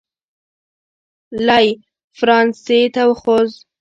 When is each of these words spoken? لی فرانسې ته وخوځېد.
لی 1.45 1.67
فرانسې 2.17 2.79
ته 2.93 3.01
وخوځېد. 3.09 3.59